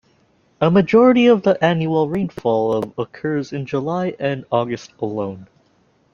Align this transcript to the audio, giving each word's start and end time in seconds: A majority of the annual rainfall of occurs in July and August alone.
A 0.59 0.71
majority 0.71 1.27
of 1.27 1.43
the 1.43 1.63
annual 1.63 2.09
rainfall 2.09 2.73
of 2.73 2.91
occurs 2.97 3.53
in 3.53 3.67
July 3.67 4.15
and 4.19 4.45
August 4.51 4.93
alone. 4.99 5.45